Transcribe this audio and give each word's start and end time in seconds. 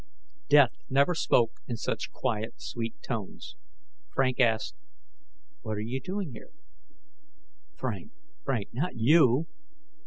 Death 0.49 0.71
never 0.89 1.13
spoke 1.13 1.59
in 1.67 1.77
such 1.77 2.09
quiet, 2.09 2.59
sweet 2.59 2.99
tones. 3.03 3.55
Frank 4.09 4.39
asked, 4.39 4.73
"What 5.61 5.77
are 5.77 5.79
you 5.79 6.01
doing 6.01 6.31
here?" 6.31 6.53
_Frank, 7.77 8.09
Frank, 8.43 8.69
not 8.73 8.95
you! 8.95 9.45